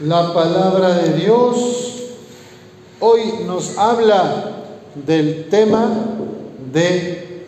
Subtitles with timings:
[0.00, 1.56] La palabra de Dios
[3.00, 4.52] hoy nos habla
[4.94, 5.88] del tema
[6.70, 7.46] de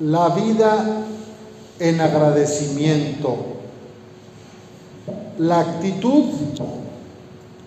[0.00, 1.04] la vida
[1.78, 3.36] en agradecimiento,
[5.38, 6.24] la actitud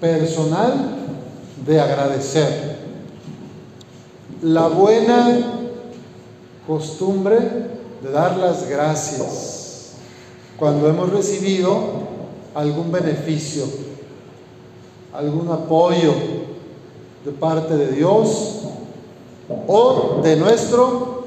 [0.01, 0.73] personal
[1.65, 2.79] de agradecer,
[4.41, 5.53] la buena
[6.67, 7.39] costumbre
[8.03, 9.93] de dar las gracias.
[10.57, 12.18] Cuando hemos recibido
[12.59, 13.63] algún beneficio,
[15.13, 16.13] algún apoyo
[17.23, 18.63] de parte de Dios
[19.67, 21.23] o de nuestro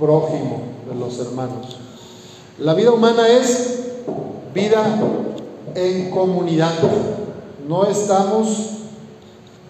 [0.00, 1.76] prójimo, de los hermanos.
[2.58, 3.78] La vida humana es
[4.52, 4.98] vida
[5.76, 6.74] en comunidad.
[7.68, 8.70] No estamos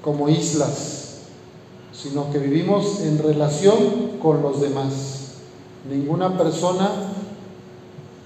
[0.03, 1.19] como islas,
[1.93, 3.77] sino que vivimos en relación
[4.23, 4.93] con los demás.
[5.91, 6.91] Ninguna persona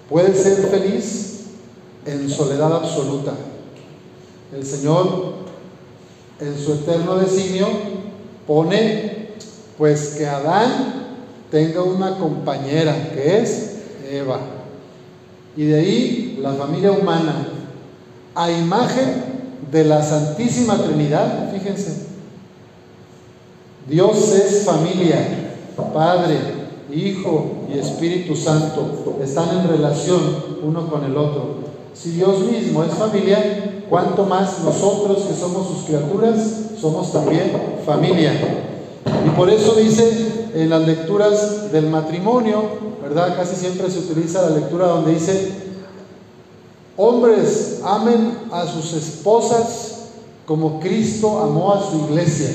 [0.08, 1.31] puede ser feliz
[2.06, 3.32] en soledad absoluta.
[4.54, 5.34] El Señor,
[6.40, 7.66] en su eterno designio,
[8.46, 9.28] pone
[9.78, 11.16] pues que Adán
[11.50, 13.76] tenga una compañera que es
[14.10, 14.40] Eva.
[15.56, 17.48] Y de ahí la familia humana,
[18.34, 19.24] a imagen
[19.70, 22.06] de la Santísima Trinidad, fíjense,
[23.88, 25.18] Dios es familia,
[25.92, 26.38] Padre,
[26.92, 30.20] Hijo y Espíritu Santo, están en relación
[30.62, 31.71] uno con el otro.
[31.94, 36.38] Si Dios mismo es familia, ¿cuánto más nosotros que somos sus criaturas
[36.80, 37.52] somos también
[37.84, 38.32] familia?
[39.26, 42.62] Y por eso dice en las lecturas del matrimonio,
[43.02, 43.36] ¿verdad?
[43.36, 45.52] Casi siempre se utiliza la lectura donde dice,
[46.96, 49.92] hombres amen a sus esposas
[50.46, 52.50] como Cristo amó a su iglesia.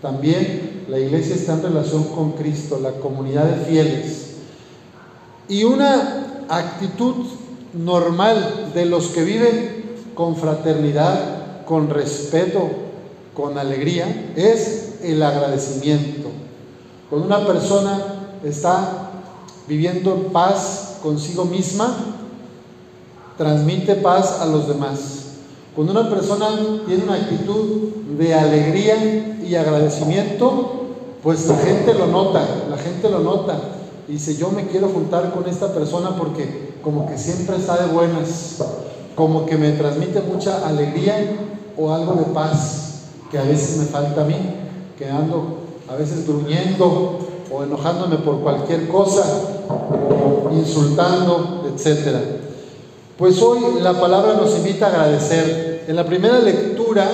[0.00, 4.26] También la iglesia está en relación con Cristo, la comunidad de fieles.
[5.48, 7.14] Y una actitud
[7.74, 9.82] normal de los que viven
[10.14, 12.68] con fraternidad, con respeto,
[13.34, 16.28] con alegría, es el agradecimiento.
[17.08, 19.10] Cuando una persona está
[19.66, 21.96] viviendo en paz consigo misma,
[23.36, 25.22] transmite paz a los demás.
[25.74, 26.48] Cuando una persona
[26.86, 30.82] tiene una actitud de alegría y agradecimiento,
[31.22, 33.58] pues la gente lo nota, la gente lo nota.
[34.06, 38.58] Dice, yo me quiero juntar con esta persona porque como que siempre está de buenas,
[39.14, 41.36] como que me transmite mucha alegría
[41.76, 44.36] o algo de paz que a veces me falta a mí,
[44.98, 47.18] que ando a veces gruñendo
[47.50, 49.24] o enojándome por cualquier cosa
[49.68, 52.16] o insultando, etc.
[53.16, 55.84] Pues hoy la palabra nos invita a agradecer.
[55.86, 57.08] En la primera lectura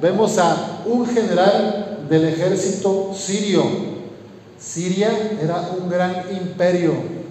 [0.00, 3.62] vemos a un general del ejército sirio.
[4.58, 7.21] Siria era un gran imperio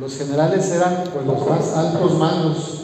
[0.00, 2.80] los generales eran pues, los más altos mandos.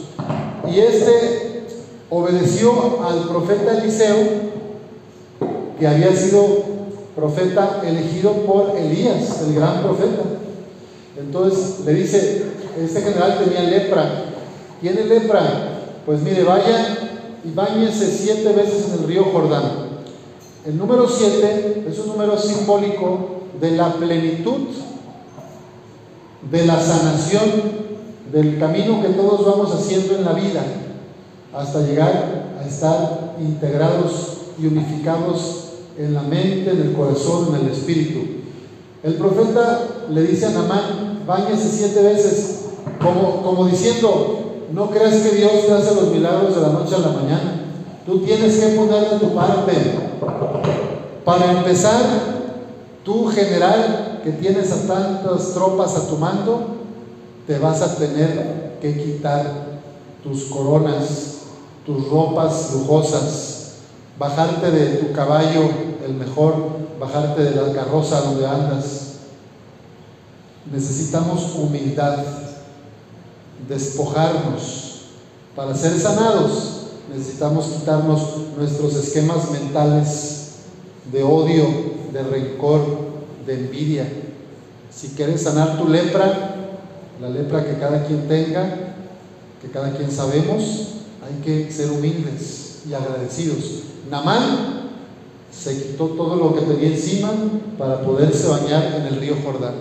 [0.71, 1.65] Y este
[2.09, 4.17] obedeció al profeta Eliseo,
[5.79, 6.45] que había sido
[7.15, 10.21] profeta elegido por Elías, el gran profeta.
[11.17, 12.43] Entonces le dice,
[12.79, 14.25] este general tenía lepra.
[14.79, 15.79] ¿Tiene lepra?
[16.05, 16.97] Pues mire, vaya
[17.43, 19.87] y bañese siete veces en el río Jordán.
[20.65, 24.67] El número siete es un número simbólico de la plenitud
[26.41, 27.87] de la sanación,
[28.31, 30.63] del camino que todos vamos haciendo en la vida,
[31.53, 35.63] hasta llegar a estar integrados y unificados
[35.97, 38.19] en la mente, en el corazón, en el espíritu.
[39.03, 42.65] El profeta le dice a Namán, bañese siete veces,
[43.01, 44.37] como, como diciendo,
[44.73, 47.61] no creas que Dios te hace los milagros de la noche a la mañana.
[48.05, 49.73] Tú tienes que poner de tu parte.
[51.23, 52.01] Para empezar,
[53.03, 56.59] tú general que tienes a tantas tropas a tu mando,
[57.47, 59.79] te vas a tener que quitar
[60.21, 61.37] tus coronas,
[61.85, 63.75] tus ropas lujosas,
[64.19, 65.69] bajarte de tu caballo,
[66.05, 66.55] el mejor,
[66.99, 69.11] bajarte de la carroza donde andas.
[70.69, 72.17] Necesitamos humildad,
[73.69, 75.03] despojarnos.
[75.55, 76.73] Para ser sanados
[77.09, 78.19] necesitamos quitarnos
[78.57, 80.47] nuestros esquemas mentales
[81.13, 81.65] de odio,
[82.11, 83.06] de rencor,
[83.47, 84.05] de envidia.
[84.91, 86.55] Si quieres sanar tu lepra,
[87.21, 88.93] la lepra que cada quien tenga,
[89.61, 90.89] que cada quien sabemos,
[91.25, 93.83] hay que ser humildes y agradecidos.
[94.11, 94.91] Namán
[95.51, 97.31] se quitó todo lo que tenía encima
[97.77, 99.73] para poderse bañar en el río Jordán.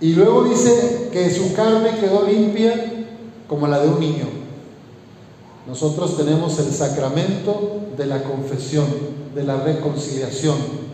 [0.00, 3.06] Y luego dice que su carne quedó limpia
[3.48, 4.26] como la de un niño.
[5.66, 8.86] Nosotros tenemos el sacramento de la confesión,
[9.34, 10.89] de la reconciliación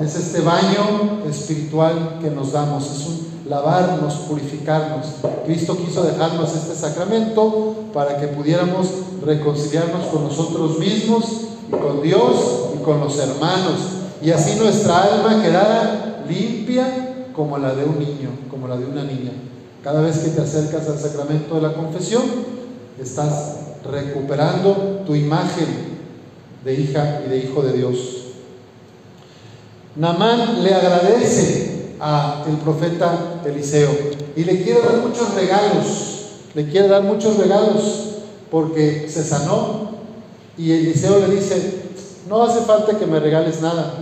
[0.00, 5.06] es este baño espiritual que nos damos, es lavarnos, purificarnos.
[5.44, 8.88] Cristo quiso dejarnos este sacramento para que pudiéramos
[9.24, 11.24] reconciliarnos con nosotros mismos
[11.68, 13.80] y con Dios y con los hermanos.
[14.22, 19.02] Y así nuestra alma quedara limpia como la de un niño, como la de una
[19.02, 19.32] niña.
[19.82, 22.22] Cada vez que te acercas al sacramento de la confesión,
[23.00, 23.56] estás
[23.90, 25.90] recuperando tu imagen
[26.64, 28.19] de hija y de hijo de Dios.
[29.96, 33.90] Namán le agradece a el profeta Eliseo
[34.36, 35.86] y le quiere dar muchos regalos,
[36.54, 38.08] le quiere dar muchos regalos
[38.50, 39.90] porque se sanó
[40.56, 41.80] y Eliseo le dice,
[42.28, 43.94] no hace falta que me regales nada,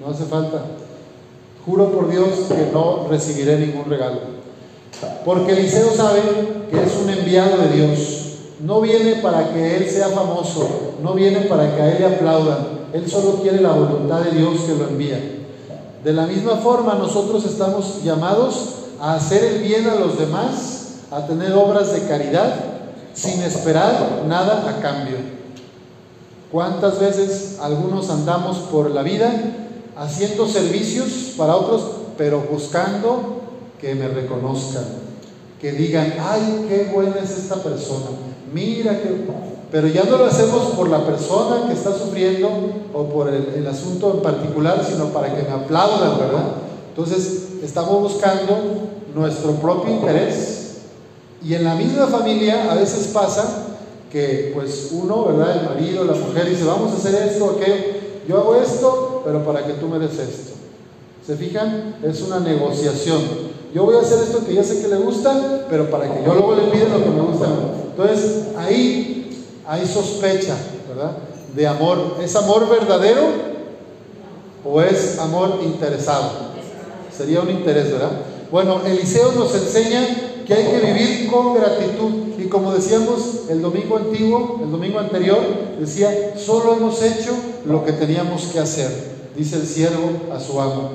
[0.00, 0.64] no hace falta.
[1.64, 4.20] Juro por Dios que no recibiré ningún regalo.
[5.24, 6.20] Porque Eliseo sabe
[6.70, 8.20] que es un enviado de Dios.
[8.60, 12.73] No viene para que él sea famoso, no viene para que a él le aplaudan.
[12.94, 15.18] Él solo quiere la voluntad de Dios que lo envía.
[16.04, 18.68] De la misma forma, nosotros estamos llamados
[19.00, 22.54] a hacer el bien a los demás, a tener obras de caridad,
[23.12, 25.16] sin esperar nada a cambio.
[26.52, 29.32] ¿Cuántas veces algunos andamos por la vida
[29.96, 31.82] haciendo servicios para otros,
[32.16, 33.40] pero buscando
[33.80, 34.84] que me reconozcan,
[35.60, 38.06] que digan, ay, qué buena es esta persona,
[38.52, 39.53] mira que...
[39.74, 42.48] Pero ya no lo hacemos por la persona que está sufriendo
[42.94, 46.44] o por el, el asunto en particular, sino para que me aplaudan, ¿verdad?
[46.90, 48.56] Entonces, estamos buscando
[49.16, 50.76] nuestro propio interés.
[51.42, 53.66] Y en la misma familia a veces pasa
[54.12, 55.56] que pues uno, ¿verdad?
[55.56, 57.62] El marido, la mujer dice, vamos a hacer esto, ok,
[58.28, 60.52] yo hago esto, pero para que tú me des esto.
[61.26, 61.96] ¿Se fijan?
[62.00, 63.22] Es una negociación.
[63.74, 66.32] Yo voy a hacer esto que ya sé que le gusta, pero para que yo
[66.32, 67.48] luego le pida lo que me gusta.
[67.90, 69.23] Entonces, ahí
[69.66, 70.56] hay sospecha,
[70.88, 71.16] ¿verdad?
[71.54, 72.16] De amor.
[72.22, 73.22] ¿Es amor verdadero
[74.64, 76.30] o es amor interesado?
[77.16, 78.10] Sería un interés, ¿verdad?
[78.50, 80.06] Bueno, Eliseo nos enseña
[80.46, 82.38] que hay que vivir con gratitud.
[82.38, 85.40] Y como decíamos el domingo antiguo, el domingo anterior,
[85.78, 87.32] decía, solo hemos hecho
[87.64, 88.90] lo que teníamos que hacer,
[89.36, 90.90] dice el siervo a su amo.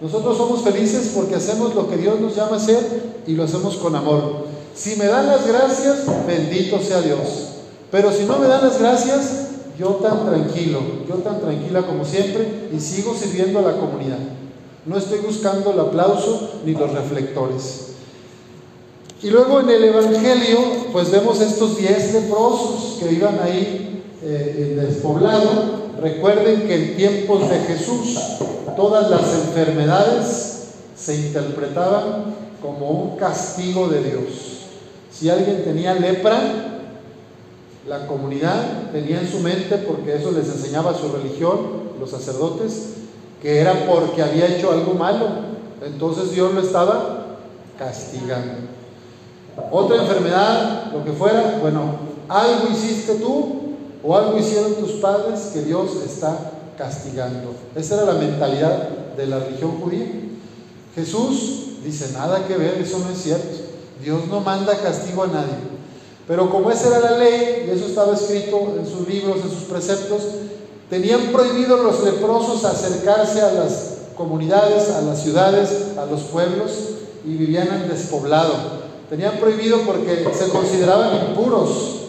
[0.00, 3.76] Nosotros somos felices porque hacemos lo que Dios nos llama a hacer y lo hacemos
[3.76, 4.44] con amor.
[4.74, 7.53] Si me dan las gracias, bendito sea Dios.
[7.94, 12.68] Pero si no me dan las gracias, yo tan tranquilo, yo tan tranquila como siempre
[12.76, 14.18] y sigo sirviendo a la comunidad.
[14.84, 17.90] No estoy buscando el aplauso ni los reflectores.
[19.22, 20.58] Y luego en el Evangelio,
[20.92, 25.84] pues vemos estos diez leprosos que iban ahí eh, despoblado.
[26.02, 28.18] Recuerden que en tiempos de Jesús
[28.74, 30.64] todas las enfermedades
[30.96, 34.64] se interpretaban como un castigo de Dios.
[35.12, 36.73] Si alguien tenía lepra,
[37.86, 42.94] la comunidad tenía en su mente, porque eso les enseñaba su religión, los sacerdotes,
[43.42, 45.26] que era porque había hecho algo malo.
[45.84, 47.36] Entonces Dios lo estaba
[47.78, 48.54] castigando.
[49.70, 51.96] Otra enfermedad, lo que fuera, bueno,
[52.28, 53.60] algo hiciste tú
[54.02, 57.54] o algo hicieron tus padres que Dios está castigando.
[57.74, 60.06] Esa era la mentalidad de la religión judía.
[60.94, 63.58] Jesús dice, nada que ver, eso no es cierto.
[64.02, 65.73] Dios no manda castigo a nadie.
[66.26, 69.64] Pero como esa era la ley, y eso estaba escrito en sus libros, en sus
[69.64, 70.22] preceptos,
[70.88, 75.68] tenían prohibido los leprosos acercarse a las comunidades, a las ciudades,
[75.98, 76.70] a los pueblos,
[77.26, 78.54] y vivían en despoblado.
[79.10, 82.00] Tenían prohibido porque se consideraban impuros,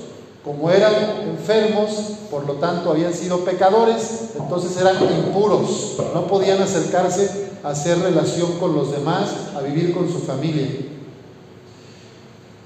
[0.46, 0.94] como eran
[1.28, 1.92] enfermos,
[2.32, 8.54] por lo tanto habían sido pecadores, entonces eran impuros, no podían acercarse a hacer relación
[8.60, 10.68] con los demás, a vivir con su familia.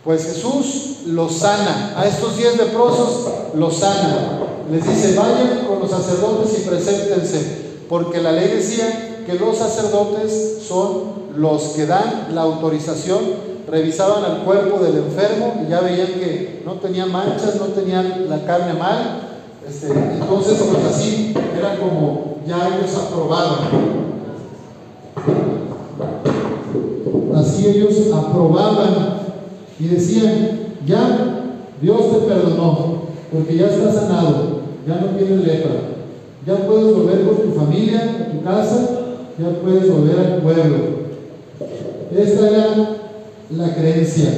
[0.10, 4.40] Pues Jesús los sana, a estos diez leprosos los sana,
[4.72, 10.64] les dice, vayan con los sacerdotes y preséntense, porque la ley decía que los sacerdotes
[10.68, 13.20] son los que dan la autorización
[13.70, 18.44] revisaban al cuerpo del enfermo y ya veían que no tenía manchas, no tenían la
[18.46, 19.30] carne mal.
[19.70, 23.60] Este, entonces, pues así era como ya ellos aprobaban.
[27.36, 29.19] Así ellos aprobaban
[29.80, 31.46] y decían, ya
[31.82, 35.72] Dios te perdonó, porque ya estás sanado, ya no tienes lepra,
[36.46, 38.90] ya puedes volver con tu familia, tu casa,
[39.38, 40.76] ya puedes volver al pueblo.
[42.16, 42.68] Esta era
[43.56, 44.30] la creencia.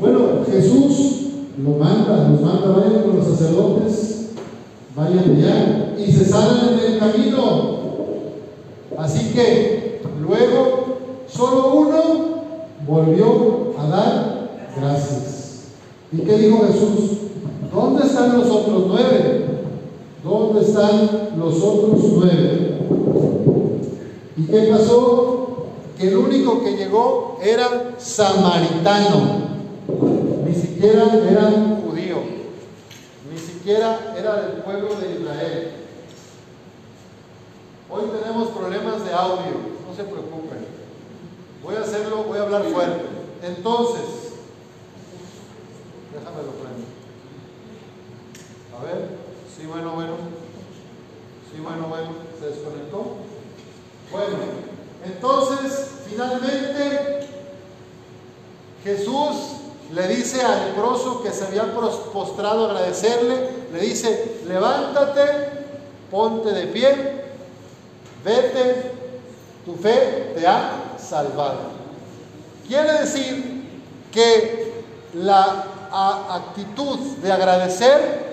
[0.00, 0.20] Bueno,
[0.50, 1.20] Jesús
[1.62, 4.30] lo manda, nos manda, vayan con los sacerdotes,
[4.96, 7.80] vayan allá y se salen en el camino.
[8.98, 12.00] Así que luego solo uno
[12.86, 14.29] volvió a dar
[14.76, 15.64] gracias.
[16.12, 17.18] ¿Y qué dijo Jesús?
[17.72, 19.46] ¿Dónde están los otros nueve?
[20.24, 22.78] ¿Dónde están los otros nueve?
[24.36, 25.40] ¿Y qué pasó?
[26.00, 29.50] que el único que llegó era samaritano,
[30.46, 31.50] ni siquiera era
[31.84, 32.16] judío,
[33.30, 35.72] ni siquiera era del pueblo de Israel.
[37.90, 39.52] Hoy tenemos problemas de audio,
[39.86, 40.64] no se preocupen.
[41.62, 43.04] Voy a hacerlo, voy a hablar fuerte.
[43.42, 44.04] Entonces,
[46.42, 46.86] lo prendo.
[48.78, 49.08] A ver,
[49.56, 50.14] sí, bueno, bueno.
[51.52, 52.10] Sí, bueno, bueno.
[52.38, 53.16] ¿Se desconectó?
[54.10, 54.36] Bueno,
[55.04, 57.28] entonces, finalmente,
[58.82, 59.36] Jesús
[59.92, 65.22] le dice al leproso que se había postrado a agradecerle, le dice, levántate,
[66.10, 67.24] ponte de pie,
[68.24, 68.92] vete,
[69.64, 71.80] tu fe te ha salvado.
[72.66, 73.64] Quiere decir
[74.12, 78.30] que la actitud de agradecer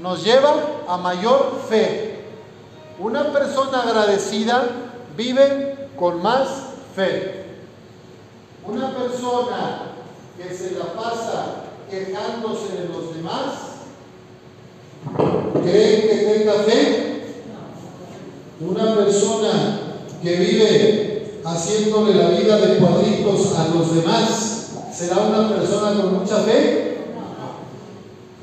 [0.00, 0.54] nos lleva
[0.88, 2.24] a mayor fe.
[2.98, 4.68] Una persona agradecida
[5.16, 6.48] vive con más
[6.94, 7.44] fe.
[8.66, 9.92] Una persona
[10.36, 13.54] que se la pasa quejándose de los demás,
[15.62, 17.34] ¿cree que tenga fe?
[18.60, 19.80] Una persona
[20.22, 24.57] que vive haciéndole la vida de cuadritos a los demás,
[24.98, 26.96] ¿será una persona con mucha fe?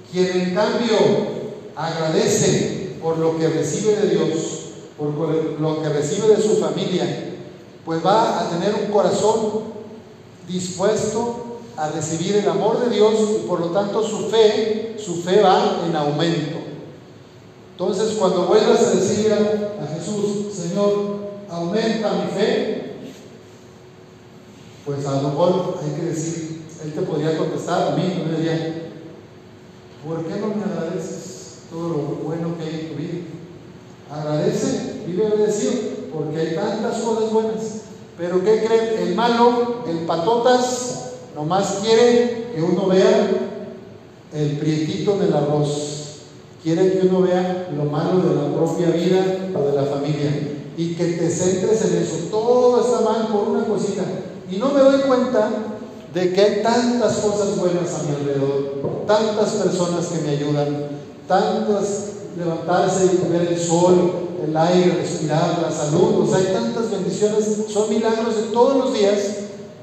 [0.09, 0.95] Quien en cambio
[1.75, 4.61] agradece por lo que recibe de Dios,
[4.97, 7.33] por lo que recibe de su familia,
[7.83, 9.63] pues va a tener un corazón
[10.47, 15.41] dispuesto a recibir el amor de Dios y por lo tanto su fe, su fe
[15.41, 16.59] va en aumento.
[17.71, 21.17] Entonces cuando vuelvas a decir a Jesús, Señor,
[21.49, 22.84] aumenta mi fe,
[24.85, 28.91] pues a lo mejor hay que decir, Él te podría contestar a mí, me diría,
[30.05, 33.21] ¿por qué no me agradeces todo lo bueno que hay en tu vida?
[34.11, 35.73] Agradece, vive agradecido,
[36.13, 37.81] porque hay tantas cosas buenas.
[38.17, 39.07] Pero ¿qué creen?
[39.09, 43.29] El malo, el patotas, nomás quiere que uno vea
[44.33, 46.21] el prietito del arroz.
[46.63, 50.31] Quiere que uno vea lo malo de la propia vida o de la familia
[50.77, 52.15] y que te centres en eso.
[52.31, 54.03] Todo está mal por una cosita.
[54.51, 55.49] Y no me doy cuenta
[56.13, 60.87] de que hay tantas cosas buenas a mi alrededor, tantas personas que me ayudan,
[61.27, 64.11] tantas levantarse y ver el sol,
[64.45, 68.93] el aire, respirar, la salud, o sea, hay tantas bendiciones, son milagros de todos los
[68.93, 69.19] días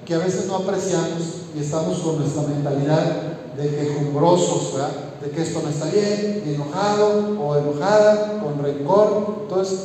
[0.04, 1.22] que a veces no apreciamos
[1.56, 4.74] y estamos con nuestra mentalidad de quejumbrosos,
[5.22, 9.42] de que esto no está bien, enojado o enojada, con rencor.
[9.42, 9.78] Entonces,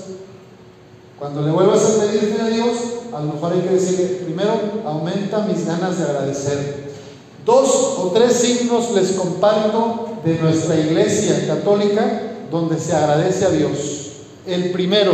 [1.19, 2.75] cuando le vuelvas a pedirle a Dios,
[3.13, 4.53] a lo mejor hay que decirle, primero,
[4.85, 6.87] aumenta mis ganas de agradecer.
[7.45, 12.21] Dos o tres signos les comparto de nuestra iglesia católica
[12.51, 14.11] donde se agradece a Dios.
[14.45, 15.13] El primero,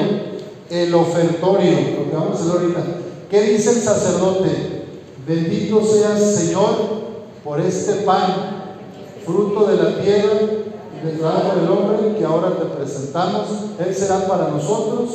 [0.70, 2.80] el ofertorio, lo que vamos a hacer ahorita.
[3.30, 4.50] ¿Qué dice el sacerdote?
[5.28, 6.76] Bendito seas, Señor,
[7.44, 8.76] por este pan,
[9.26, 10.34] fruto de la tierra
[11.02, 13.48] y del trabajo del hombre que ahora te presentamos.
[13.80, 15.10] Él será para nosotros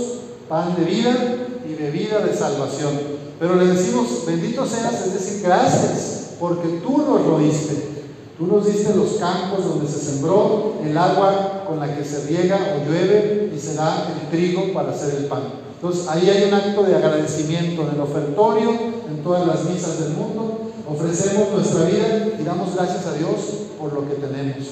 [0.49, 1.48] pan de vida
[1.79, 2.93] y bebida de salvación.
[3.39, 7.99] Pero le decimos, bendito seas, es decir, gracias, porque tú nos lo diste.
[8.37, 12.77] Tú nos diste los campos donde se sembró, el agua con la que se riega
[12.77, 15.43] o llueve y se da el trigo para hacer el pan.
[15.75, 18.71] Entonces ahí hay un acto de agradecimiento en el ofertorio,
[19.09, 20.71] en todas las misas del mundo.
[20.89, 23.35] Ofrecemos nuestra vida y damos gracias a Dios
[23.79, 24.67] por lo que tenemos.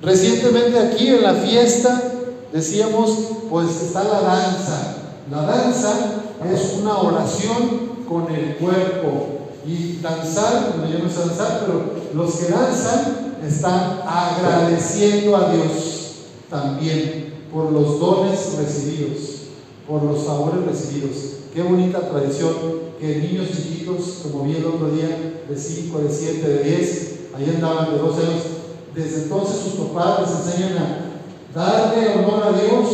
[0.00, 2.02] Recientemente aquí en la fiesta
[2.52, 3.10] decíamos,
[3.50, 5.05] pues está la danza.
[5.30, 9.28] La danza es una oración con el cuerpo.
[9.66, 11.82] Y danzar, bueno, yo no sé danzar, pero
[12.14, 15.96] los que danzan están agradeciendo a Dios
[16.48, 19.18] también por los dones recibidos,
[19.88, 21.16] por los favores recibidos.
[21.52, 22.52] Qué bonita tradición
[23.00, 27.52] que niños chiquitos, como vi el otro día, de 5, de 7, de 10, ahí
[27.56, 28.42] andaban de 12 años,
[28.94, 32.88] desde entonces sus papás les enseñan a darle honor a Dios,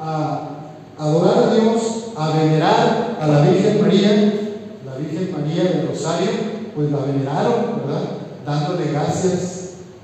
[0.00, 0.47] a
[1.38, 1.82] adorar a Dios,
[2.16, 4.32] a venerar a la Virgen María,
[4.84, 6.30] la Virgen María del Rosario,
[6.74, 8.02] pues la veneraron, ¿verdad?
[8.44, 9.58] Dándole gracias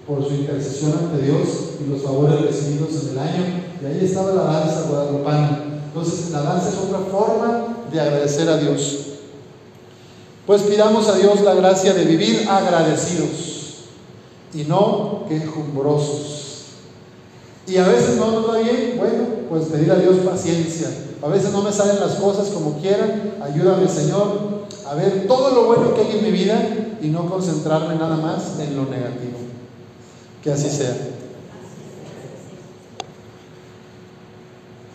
[0.06, 1.48] por su intercesión ante Dios
[1.80, 3.44] y los favores recibidos en el año.
[3.82, 5.60] Y ahí estaba la danza guadalupana.
[5.86, 8.98] Entonces, la danza es otra forma de agradecer a Dios.
[10.46, 13.84] Pues pidamos a Dios la gracia de vivir agradecidos
[14.52, 16.34] y no quejumbrosos.
[17.66, 19.24] Y a veces no nos va bien, bueno,
[19.54, 20.88] pues pedir a Dios paciencia.
[21.23, 23.34] A veces no me salen las cosas como quieran.
[23.40, 26.61] Ayúdame, Señor, a ver todo lo bueno que hay en mi vida
[27.00, 29.38] y no concentrarme nada más en lo negativo.
[30.42, 31.13] Que así sea.